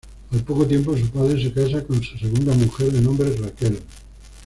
[0.31, 3.77] Al poco tiempo su padre se casa con su segunda mujer de nombre Raquel.